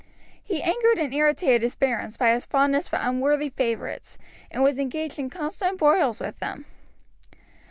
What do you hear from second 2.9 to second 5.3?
unworthy favourites, and was engaged in